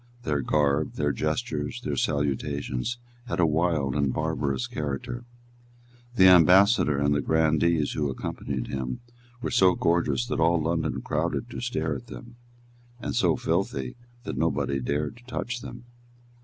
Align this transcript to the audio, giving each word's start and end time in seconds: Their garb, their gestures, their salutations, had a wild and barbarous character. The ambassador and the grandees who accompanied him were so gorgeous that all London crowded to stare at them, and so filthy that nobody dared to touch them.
Their 0.23 0.41
garb, 0.41 0.93
their 0.93 1.11
gestures, 1.11 1.79
their 1.83 1.95
salutations, 1.95 2.97
had 3.27 3.39
a 3.39 3.45
wild 3.45 3.93
and 3.95 4.11
barbarous 4.11 4.65
character. 4.65 5.25
The 6.15 6.27
ambassador 6.27 6.97
and 6.97 7.13
the 7.13 7.21
grandees 7.21 7.91
who 7.91 8.09
accompanied 8.09 8.65
him 8.65 9.01
were 9.43 9.51
so 9.51 9.75
gorgeous 9.75 10.25
that 10.25 10.39
all 10.39 10.59
London 10.63 11.01
crowded 11.03 11.51
to 11.51 11.61
stare 11.61 11.95
at 11.95 12.07
them, 12.07 12.37
and 12.99 13.13
so 13.15 13.35
filthy 13.35 13.95
that 14.23 14.39
nobody 14.39 14.79
dared 14.79 15.17
to 15.17 15.23
touch 15.25 15.61
them. 15.61 15.83